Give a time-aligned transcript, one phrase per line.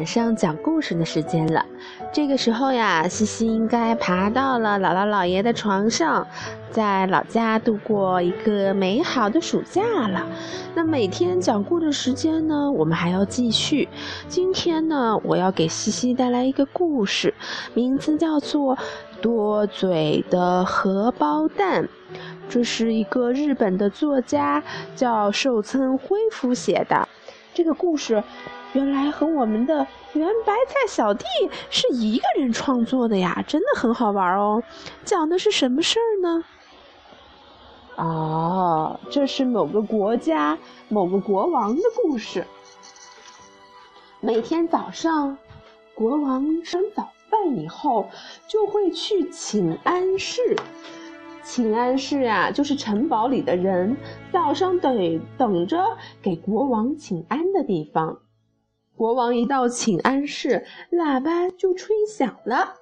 [0.00, 1.62] 晚上讲故事的时间了。
[2.10, 6.26] 这个时候呀，西西应该爬到了姥姥姥爷的床上，
[6.70, 10.26] 在老家度过一个美好的暑假了。
[10.74, 13.86] 那每天讲故事时间呢，我们还要继续。
[14.26, 17.34] 今天呢，我要给西西带来一个故事，
[17.74, 18.74] 名字叫做
[19.20, 21.84] 《多嘴的荷包蛋》。
[22.48, 24.62] 这是一个日本的作家
[24.96, 27.06] 叫寿村辉夫写的。
[27.52, 28.22] 这个故事
[28.72, 31.24] 原来和我们的圆白菜小弟
[31.70, 34.62] 是一个人创作的呀，真的很好玩哦。
[35.04, 36.44] 讲的是什么事儿呢？
[37.96, 40.56] 哦，这是某个国家
[40.88, 42.46] 某个国王的故事。
[44.20, 45.36] 每天早上，
[45.94, 48.08] 国王吃早饭以后
[48.46, 50.56] 就会去请安室。
[51.42, 53.96] 请安室啊，就是城堡里的人
[54.32, 55.84] 早上等等着
[56.22, 58.18] 给国王请安的地方。
[59.00, 62.74] 国王一到请安室，喇叭就吹响了，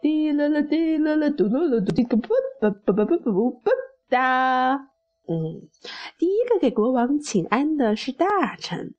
[0.00, 2.28] 滴啦啦滴啦啦嘟噜噜嘟滴个啵
[2.60, 3.72] 啵啵啵啵啵啵
[4.08, 4.76] 哒。
[5.26, 5.68] 嗯，
[6.16, 8.94] 第一个给国王请安的是大臣。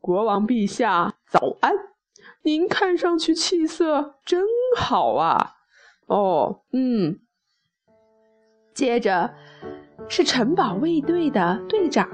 [0.00, 1.72] 国王陛下早安，
[2.42, 4.44] 您看上去气色真
[4.76, 5.52] 好啊。
[6.08, 7.20] 哦，嗯。
[8.74, 9.32] 接着
[10.08, 12.10] 是城堡卫队的队长，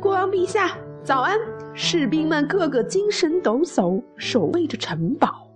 [0.00, 0.78] 国王陛下
[1.08, 1.38] 早安！
[1.72, 5.48] 士兵们个个精神抖擞，守卫着城堡。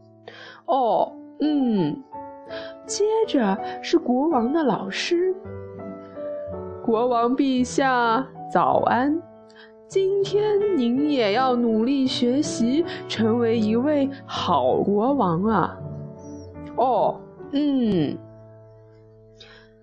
[0.64, 2.02] 哦，嗯。
[2.86, 5.34] 接着是国王的老师，
[6.82, 9.20] 国王陛下早安！
[9.86, 15.78] 今天您也要努力学习，成为一位好国王啊。
[16.78, 17.20] 哦，
[17.52, 18.16] 嗯。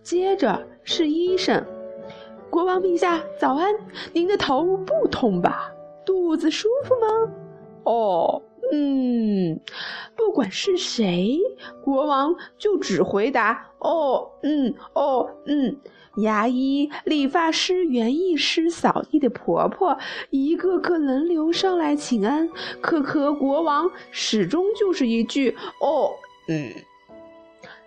[0.02, 1.64] 接着是医生，
[2.60, 3.74] 国王陛下早安，
[4.12, 5.72] 您的头不痛吧？
[6.06, 7.34] 肚子舒服吗？
[7.86, 8.42] 哦，
[8.74, 9.58] 嗯，
[10.14, 11.40] 不管是谁，
[11.82, 15.78] 国王就只回答哦，嗯，哦，嗯。
[16.18, 19.98] 牙医、理发师、园艺师、扫地的婆婆，
[20.30, 22.50] 一个个轮流上来请安，
[22.82, 26.12] 可可国王始终就是一句哦，
[26.50, 26.70] 嗯。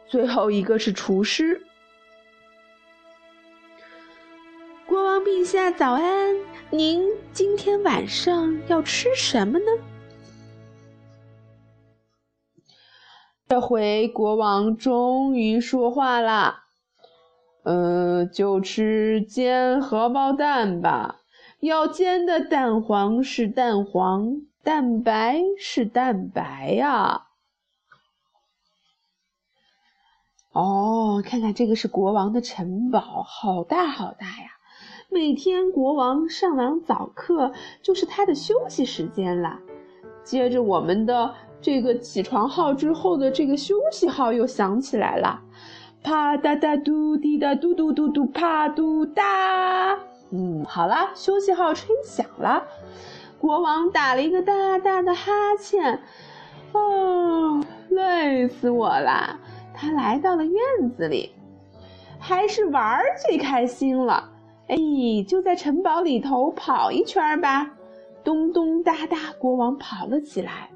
[0.08, 1.60] 最后一个是厨师。
[4.92, 6.36] 国王陛下早安，
[6.68, 9.64] 您今天晚上要吃什么呢？
[13.48, 16.64] 这回国王终于说话啦，
[17.62, 21.22] 嗯，就吃煎荷包蛋吧。
[21.60, 27.28] 要煎的蛋黄是蛋黄，蛋白是蛋白呀。
[30.50, 34.58] 哦，看看这个是国王的城堡，好大好大呀。
[35.12, 37.52] 每天国王上完早课，
[37.82, 39.58] 就是他的休息时间了。
[40.24, 45.38] 接着我们的这个起床号之后的这个休息号又响起来了，
[46.02, 49.98] 啪哒哒嘟滴哒嘟嘟嘟嘟啪嘟哒。
[50.30, 52.64] 嗯，好了，休息号吹响了，
[53.38, 55.30] 国王打了一个大大的哈
[55.60, 56.00] 欠，
[56.72, 59.38] 哦，累死我了。
[59.74, 60.56] 他来到了院
[60.96, 61.34] 子里，
[62.18, 62.98] 还是玩
[63.28, 64.30] 最开心了。
[64.68, 64.76] 哎，
[65.26, 67.70] 就在城堡里头跑一圈吧！
[68.24, 70.70] 咚咚哒哒，国王跑了起来。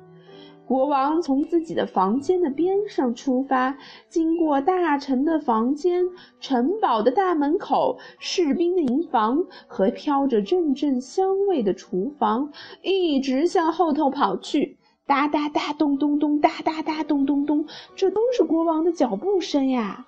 [0.67, 6.05] 国王从自己的房间的边上出发，经过大臣的房间、
[6.41, 12.51] 城堡的大门口、士兵的营房和飘着阵阵香味的厨房，
[12.83, 14.77] 一直向后头跑去。
[15.07, 17.65] 哒哒哒，咚咚咚，哒哒哒，咚咚咚，
[17.95, 20.05] 这都是国王的脚步声呀。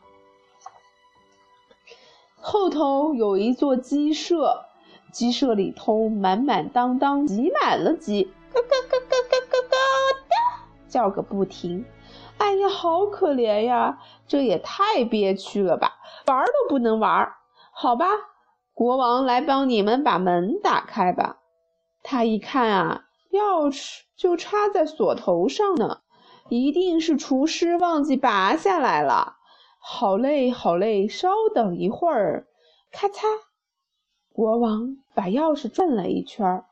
[2.51, 4.65] 后头有一座鸡舍，
[5.13, 9.79] 鸡舍里头满满当当挤满了鸡，咯咯咯咯咯咯咯
[10.27, 11.85] 的叫个不停。
[12.39, 13.99] 哎呀，好可怜呀！
[14.27, 15.97] 这也太憋屈了吧，
[16.27, 17.31] 玩都不能玩。
[17.71, 18.07] 好吧，
[18.73, 21.37] 国王来帮你们把门打开吧。
[22.03, 25.99] 他一看啊，钥匙就插在锁头上呢，
[26.49, 29.35] 一定是厨师忘记拔下来了。
[29.79, 31.09] 好累，好累！
[31.09, 32.47] 稍等一会儿，
[32.91, 33.23] 咔嚓，
[34.33, 36.65] 国王把钥匙转了一圈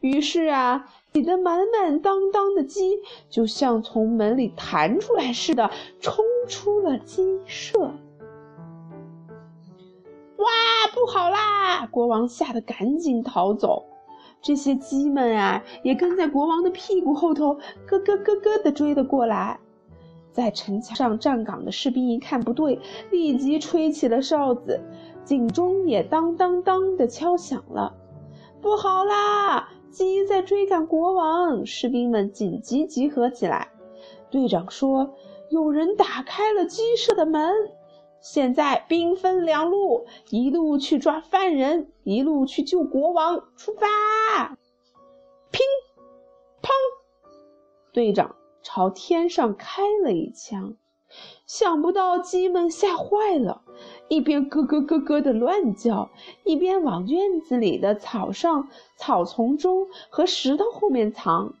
[0.00, 5.70] 于是啊，挤得满满当当的鸡就像从门里弹出来似的，
[6.00, 7.78] 冲出了鸡舍。
[10.36, 10.50] 哇，
[10.92, 11.86] 不好啦！
[11.86, 13.86] 国王吓得赶紧逃走。
[14.42, 17.54] 这些鸡们啊，也跟在国王的屁股后头，
[17.86, 19.58] 咯咯咯咯的追了过来。
[20.34, 22.80] 在城墙上站岗的士兵一看不对，
[23.12, 24.80] 立即吹起了哨子，
[25.24, 27.94] 警钟也当当当的敲响了。
[28.60, 29.68] 不好啦！
[29.92, 33.68] 鸡在追赶国王，士兵们紧急集合起来。
[34.28, 35.14] 队长说
[35.50, 37.52] ：“有人打开了鸡舍的门，
[38.20, 43.44] 现在兵分两路，一路去抓犯人，一路去救国王。
[43.56, 44.58] 出发！”
[45.52, 45.64] 乒，
[46.60, 46.70] 乓，
[47.92, 48.34] 队长
[48.64, 50.74] 朝天上开了一枪。
[51.46, 53.62] 想不到鸡们吓坏了，
[54.08, 56.10] 一边咯咯咯咯的乱叫，
[56.42, 61.54] 一边往院子里的草上、草丛中和石头后面藏。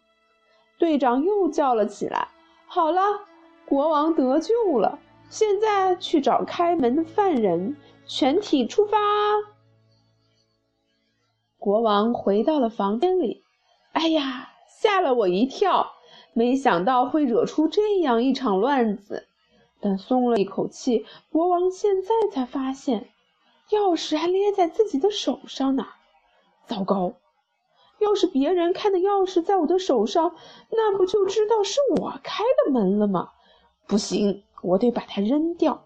[0.76, 2.26] 队长又叫了起来
[2.66, 3.00] ：“好了，
[3.64, 4.98] 国王得救了！
[5.28, 7.76] 现在去找开门的犯人，
[8.06, 8.98] 全体出发！”
[11.58, 13.44] 国王回到了房间里，
[13.92, 15.92] 哎呀，吓了我一跳！
[16.34, 19.26] 没想到会惹出这样一场乱子。
[19.80, 23.08] 但松了一口气，国王现在才发现，
[23.70, 25.86] 钥匙还捏在自己的手上呢。
[26.66, 27.12] 糟糕！
[28.00, 30.34] 要是别人看到钥匙在我的手上，
[30.70, 33.30] 那不就知道是我开的门了吗？
[33.86, 35.84] 不行，我得把它扔掉。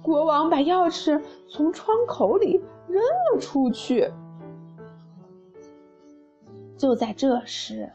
[0.00, 4.12] 国王把钥匙从窗口里扔了出去。
[6.76, 7.90] 就在这时，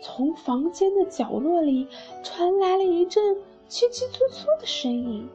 [0.00, 1.88] 从房间的角落里
[2.22, 3.36] 传来了一阵。
[3.68, 5.28] 叽叽簌簌的声音，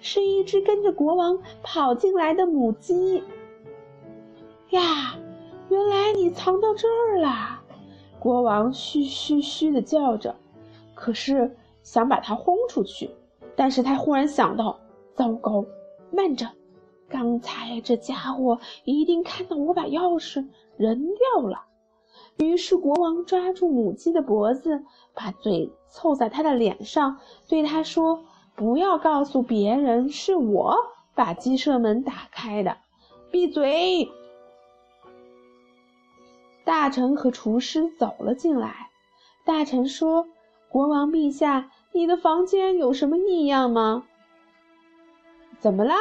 [0.00, 3.24] 是一只跟着国王跑进来的母鸡。
[4.70, 5.16] 呀，
[5.68, 7.60] 原来你藏到这儿啦！
[8.20, 10.36] 国王嘘嘘嘘的叫着，
[10.94, 13.10] 可是想把它轰出去，
[13.56, 14.78] 但是他忽然想到：
[15.16, 15.64] 糟糕，
[16.12, 16.48] 慢着，
[17.08, 21.64] 刚才这家伙一定看到我把钥匙扔掉了。
[22.38, 24.82] 于是国王抓住母鸡的脖子，
[25.14, 27.18] 把嘴凑在它的脸上，
[27.48, 28.24] 对它说
[28.56, 30.74] ：“不要告诉别人是我
[31.14, 32.78] 把鸡舍门打开的，
[33.30, 34.10] 闭嘴！”
[36.64, 38.90] 大臣和厨师走了进来。
[39.44, 40.26] 大臣说
[40.68, 44.04] ：“国王陛下，你的房间有什么异样吗
[45.60, 45.94] ？”“怎么啦？”“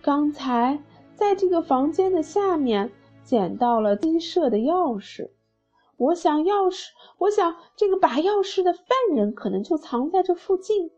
[0.00, 0.78] 刚才
[1.14, 2.90] 在这个房间的下面。”
[3.24, 5.30] 捡到了鸡舍的钥匙，
[5.96, 6.88] 我想钥匙，
[7.18, 10.90] 我想这个拔钥匙的犯人可能就藏在这附近，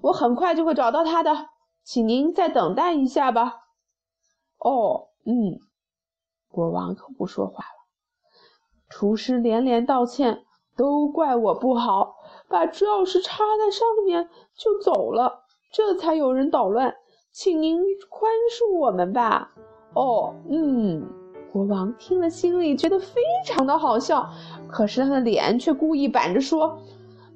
[0.00, 1.48] 我很快就会找到他的，
[1.82, 3.64] 请您再等待一下吧。
[4.58, 5.58] 哦，嗯，
[6.50, 7.80] 国王可不说话了。
[8.88, 10.44] 厨师连连道歉，
[10.76, 12.14] 都怪我不好，
[12.48, 16.94] 把钥匙插在上面就走了，这才有人捣乱，
[17.32, 19.52] 请您宽恕我们吧。
[19.94, 21.19] 哦，嗯。
[21.52, 24.30] 国王听了，心里觉得非常的好笑，
[24.68, 26.78] 可是他的脸却故意板着说：“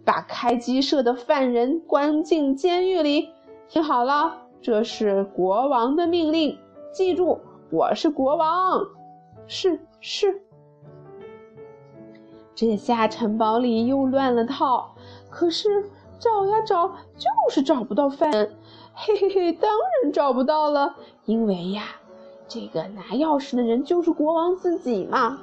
[0.04, 3.30] 把开鸡舍的犯人关进监狱里。
[3.66, 4.32] 听好了，
[4.62, 6.56] 这是国王的命令，
[6.92, 7.40] 记住，
[7.70, 8.86] 我是国王。
[9.48, 10.40] ”“是是。”
[12.54, 14.94] 这下城堡里又乱了套，
[15.28, 15.90] 可是
[16.20, 18.54] 找呀找，就是找不到犯人。
[18.94, 20.94] 嘿嘿嘿，当然找不到了，
[21.24, 21.82] 因为呀。
[22.54, 25.40] 这个拿钥匙的人就是国王自己嘛！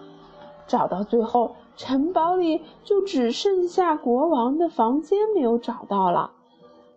[0.66, 6.32] 找到最后，城堡里就只剩下国王的房间没有找到了。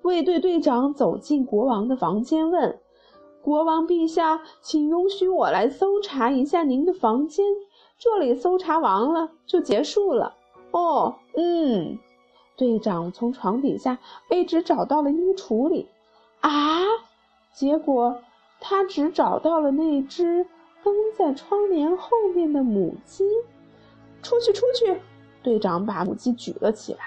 [0.03, 2.79] 卫队队长走进国王的房间，问
[3.43, 7.45] ：“国王陛下，请允许我来搜查一下您的房间。
[7.99, 10.37] 这里搜查完了就结束了。”
[10.71, 11.99] 哦，嗯。
[12.57, 13.99] 队长从床底下
[14.31, 15.89] 一直找到了衣橱里，
[16.39, 16.83] 啊，
[17.53, 18.17] 结果。
[18.67, 20.47] 他只找到了那只
[20.83, 23.23] 跟在窗帘后面的母鸡。
[24.23, 25.03] 出去，出去！
[25.43, 27.01] 队长把母鸡举了起来。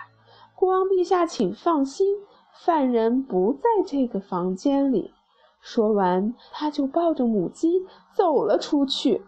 [0.54, 2.16] 国王陛下，请放心，
[2.64, 5.12] 犯人不在这个房间里。
[5.60, 9.24] 说完，他就抱着母鸡走了出去。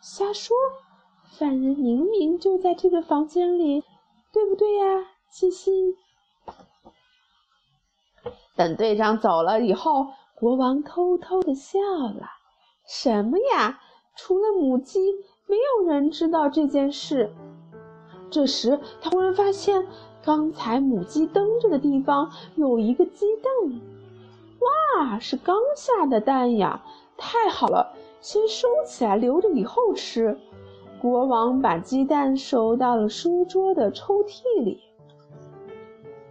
[0.00, 0.56] 瞎说！
[1.38, 3.84] 犯人明明就在这个房间里，
[4.32, 5.98] 对不对呀，西西？
[8.56, 10.06] 等队长走了以后。
[10.42, 12.26] 国王偷偷的笑了，
[12.84, 13.78] 什么呀？
[14.16, 14.98] 除了母鸡，
[15.46, 17.32] 没有人知道这件事。
[18.28, 19.86] 这时，他忽然发现，
[20.24, 23.52] 刚才母鸡蹬着的地方有一个鸡蛋。
[25.06, 26.82] 哇，是刚下的蛋呀！
[27.16, 30.36] 太好了，先收起来，留着以后吃。
[31.00, 34.80] 国王把鸡蛋收到了书桌的抽屉里。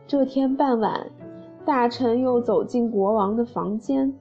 [0.06, 1.10] 这天傍晚。
[1.66, 4.18] 大臣又走进国王的房间。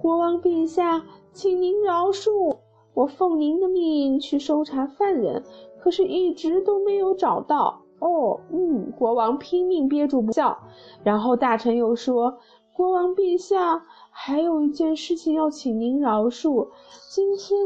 [0.00, 2.56] 国王陛下，请您饶恕
[2.94, 5.44] 我，奉您的命去搜查犯人，
[5.78, 7.82] 可是一直都没有找到。
[7.98, 10.58] 哦，嗯，国王拼命憋住不笑。
[11.04, 12.38] 然后大臣又说
[12.72, 16.68] ：“国王陛下，还有一件事情要请您饶恕。
[17.10, 17.58] 今天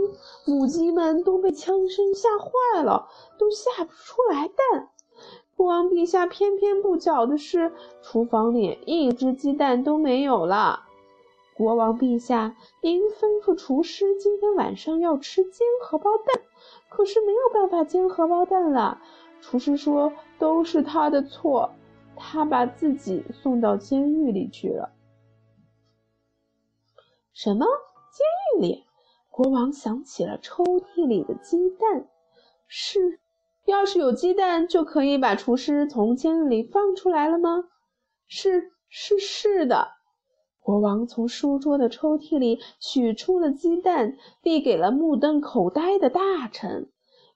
[0.44, 3.06] 母鸡们都被枪声吓坏了，
[3.38, 4.88] 都下不出来蛋。
[5.57, 10.81] 国王陛下偏偏不巧的是，厨房里一只鸡蛋都没有了。
[11.55, 16.43] 国王陛下，您吩咐厨师今天晚上要吃煎荷包蛋，
[16.89, 19.01] 可是没有办法煎荷包蛋了。
[19.41, 21.71] 厨师说都是他的错，
[22.17, 24.91] 他把自己送到监狱里去了。
[27.33, 27.65] 什么？
[28.11, 28.27] 监
[28.59, 28.85] 狱里？
[29.31, 32.09] 国王想起了抽屉里的鸡蛋，
[32.67, 33.21] 是，
[33.66, 37.64] 要是有鸡蛋，就可以把厨师从监狱里放出来了吗？
[38.26, 39.88] 是，是，是的。
[40.61, 46.88] 国王从书桌的抽屉里取出了鸡蛋，递给了目瞪口呆的大臣：“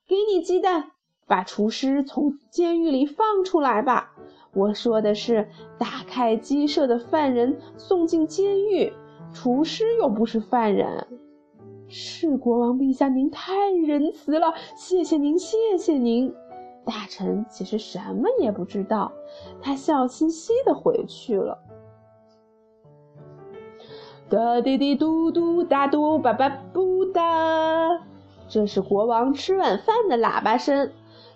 [0.08, 0.92] 给你鸡蛋，
[1.26, 4.14] 把厨师从监狱里放出来吧。”
[4.54, 8.92] 我说的是，打开鸡舍的犯人送进监狱。
[9.34, 11.06] 厨师又不是犯人，
[11.88, 16.34] 是国王陛下，您太仁慈了，谢谢您，谢谢您。
[16.84, 19.12] 大臣其实什么也不知道，
[19.60, 21.58] 他笑嘻嘻的回去了。
[24.28, 28.02] 哒滴滴嘟嘟哒嘟叭叭不哒，
[28.48, 30.92] 这是国王吃晚饭的喇叭声。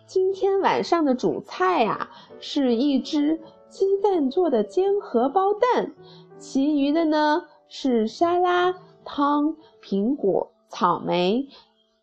[0.06, 3.40] 今天晚上的主菜呀，是一只
[3.70, 5.94] 鸡蛋做的煎荷包蛋，
[6.38, 7.44] 其余的呢？
[7.68, 11.48] 是沙拉、汤、苹果、草莓、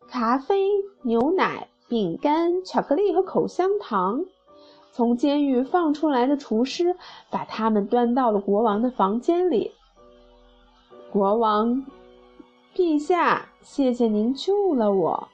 [0.08, 0.68] 咖啡、
[1.02, 4.24] 牛奶、饼干、巧克力和口香糖。
[4.92, 6.96] 从监狱放出来的厨师
[7.30, 9.72] 把它们端到了国王的房间里。
[11.12, 11.86] 国王
[12.74, 15.28] 陛下，谢谢您救了我。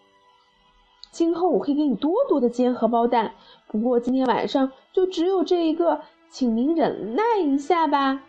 [1.10, 3.32] 今后我会给你多多的煎荷包蛋，
[3.68, 8.22] 不过今天晚上就只有这一个，请您忍耐一下吧。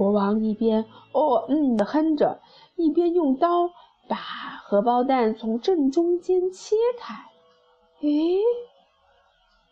[0.00, 2.40] 国王一边哦嗯的哼着，
[2.74, 3.70] 一边用刀
[4.08, 7.14] 把荷包蛋从正中间切开。
[8.00, 8.40] 诶，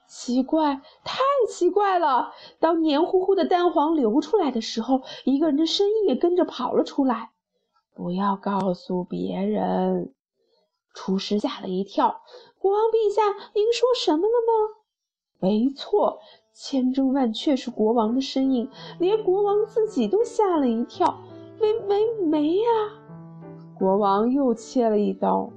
[0.06, 2.34] 奇怪，太奇怪了！
[2.60, 7.30] 当黏糊糊的蛋黄流出来的时候，一个人的声音也跟着跑了出来。
[7.94, 10.12] 不要告诉别人！
[10.92, 12.20] 厨师吓了一跳。
[12.58, 13.22] 国王陛下，
[13.54, 14.74] 您说什么了吗？
[15.40, 16.20] 没错。
[16.60, 21.20] 千真万确是国王的声音，连国王自己都吓了一跳。
[21.60, 22.68] 没没没呀！
[23.78, 25.48] 国王又切了一刀。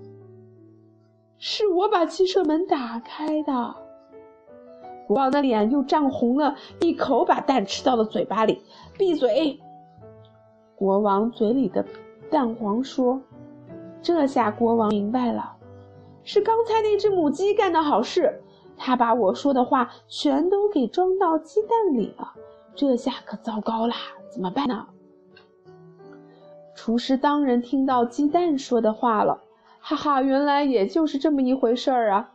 [1.39, 3.75] 是我把鸡舍门打开的。
[5.08, 8.62] 国王的脸又涨红了，一口把蛋吃到了嘴巴里。
[8.96, 9.60] 闭嘴！
[10.75, 11.84] 国王嘴里的
[12.29, 13.20] 蛋黄说。
[14.03, 15.53] 这下国王明白了，
[16.24, 18.39] 是刚才那只母鸡干的好事。
[18.83, 22.33] 他把我说的话全都给装到鸡蛋里了，
[22.73, 23.95] 这下可糟糕啦！
[24.31, 24.88] 怎么办呢？
[26.73, 29.39] 厨师当然听到鸡蛋说的话了，
[29.79, 32.31] 哈哈，原来也就是这么一回事儿啊！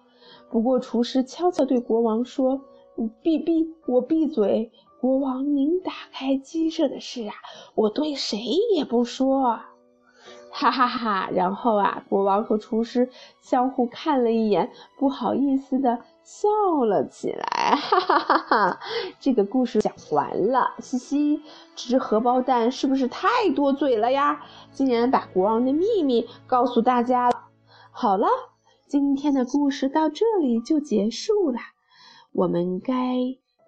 [0.49, 2.61] 不过厨师悄悄对国王说
[2.95, 4.71] ：“你闭闭，我闭嘴。
[5.01, 7.35] 国王，您打开鸡舍的事啊，
[7.75, 8.39] 我对谁
[8.77, 9.59] 也不说。”
[10.53, 11.29] 哈哈哈！
[11.33, 13.11] 然后啊，国王和厨师
[13.43, 16.49] 相互看了一眼，不好意思的笑
[16.85, 17.77] 了起来。
[17.77, 18.81] 哈哈哈哈！
[19.21, 21.41] 这个故事讲完了，嘻嘻。
[21.77, 24.45] 吃荷包蛋是不是太多嘴了呀？
[24.73, 27.45] 竟然把国王的秘密告诉大家了。
[27.93, 28.27] 好了，
[28.89, 31.59] 今天的故事到这里就结束了，
[32.33, 32.95] 我们该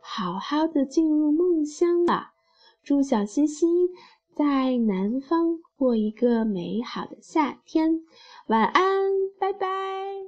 [0.01, 2.33] 好好的进入梦乡了。
[2.83, 3.67] 祝小西西
[4.35, 5.61] 在南方。
[5.79, 8.01] 过一个美好的夏天，
[8.49, 8.83] 晚安，
[9.39, 10.19] 拜拜。